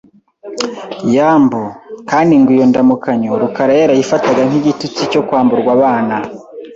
«Yambu» 1.15 1.63
kandi 2.09 2.33
ngo 2.39 2.49
iyo 2.55 2.65
ndamukanyo 2.71 3.29
Rukara 3.41 3.73
yarayifataga 3.81 4.41
nk’igitutsi 4.47 5.01
cyo 5.11 5.21
kwamburwa 5.27 5.69
abana, 5.77 6.15